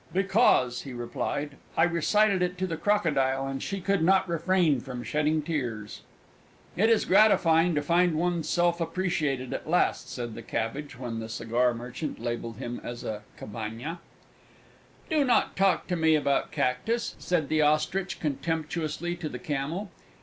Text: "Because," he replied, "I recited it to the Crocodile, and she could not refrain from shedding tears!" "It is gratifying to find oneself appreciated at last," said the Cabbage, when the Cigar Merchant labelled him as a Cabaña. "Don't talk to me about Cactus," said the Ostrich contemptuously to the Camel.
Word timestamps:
"Because," 0.13 0.81
he 0.81 0.93
replied, 0.93 1.57
"I 1.77 1.83
recited 1.83 2.41
it 2.41 2.57
to 2.57 2.65
the 2.65 2.75
Crocodile, 2.75 3.45
and 3.45 3.61
she 3.61 3.79
could 3.79 4.01
not 4.01 4.27
refrain 4.27 4.79
from 4.79 5.03
shedding 5.03 5.43
tears!" 5.43 6.01
"It 6.75 6.89
is 6.89 7.05
gratifying 7.05 7.75
to 7.75 7.83
find 7.83 8.15
oneself 8.15 8.81
appreciated 8.81 9.53
at 9.53 9.69
last," 9.69 10.09
said 10.09 10.33
the 10.33 10.41
Cabbage, 10.41 10.97
when 10.97 11.19
the 11.19 11.29
Cigar 11.29 11.75
Merchant 11.75 12.17
labelled 12.19 12.57
him 12.57 12.81
as 12.83 13.03
a 13.03 13.21
Cabaña. 13.39 13.99
"Don't 15.11 15.29
talk 15.55 15.85
to 15.85 15.95
me 15.95 16.15
about 16.15 16.49
Cactus," 16.51 17.15
said 17.19 17.47
the 17.47 17.61
Ostrich 17.61 18.19
contemptuously 18.19 19.15
to 19.17 19.29
the 19.29 19.37
Camel. 19.37 19.91